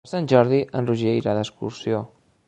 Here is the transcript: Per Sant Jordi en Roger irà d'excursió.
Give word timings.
Per 0.05 0.09
Sant 0.11 0.27
Jordi 0.31 0.61
en 0.79 0.87
Roger 0.87 1.13
irà 1.19 1.35
d'excursió. 1.39 2.01